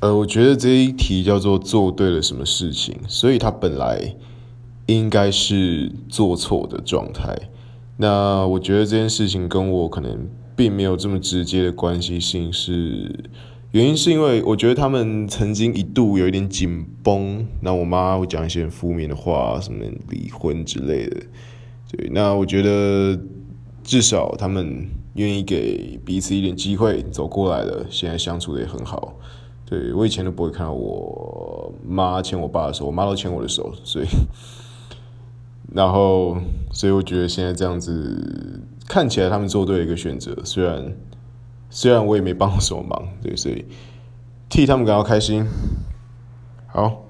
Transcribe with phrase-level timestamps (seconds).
[0.00, 4.14] 呃，我觉得这一题叫做做对了什么事情，所以他本来
[4.86, 7.34] 应该是做错的状态。
[7.96, 13.24] 那我觉得这件事情跟我可能并没有这么直接的关系性，是
[13.70, 21.22] 原因是因为我觉得他们曾经一度有一点紧绷，那我妈会讲一些负面的话，什么离婚之类的。
[21.90, 23.18] 对，那我觉得
[23.82, 29.14] 至少他们愿意给彼此一点机会，走过来了，现在相处的也很好。
[29.68, 34.06] 对，我以前都不会看到我妈牵我爸的手，我妈都牵我的手，所以，
[35.74, 36.36] 然后，
[36.72, 40.94] 所以我觉得现在这样子看起来他们做对了一个选择，虽然
[41.68, 43.64] 虽然我也没帮什么忙，对，所以
[44.48, 45.44] 替他们感到开心。
[46.68, 47.05] 好。